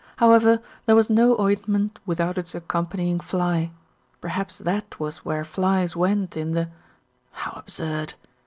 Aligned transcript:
However, 0.17 0.61
there 0.87 0.95
was 0.95 1.11
no 1.11 1.35
oint 1.35 1.67
ment 1.67 1.99
without 2.07 2.39
its 2.39 2.55
accompanying 2.55 3.19
fly 3.19 3.69
perhaps 4.19 4.57
that 4.57 4.99
was 4.99 5.17
where 5.23 5.43
flies 5.43 5.95
went 5.95 6.35
in 6.35 6.53
the 6.53 6.69
how 7.31 7.51
absurd! 7.51 8.15